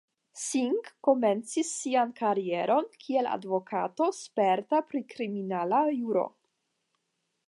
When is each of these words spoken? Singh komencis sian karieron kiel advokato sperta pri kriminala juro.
Singh 0.43 0.87
komencis 1.07 1.73
sian 1.81 2.13
karieron 2.21 2.89
kiel 3.03 3.29
advokato 3.35 4.09
sperta 4.21 4.83
pri 4.95 5.03
kriminala 5.13 5.83
juro. 6.01 6.25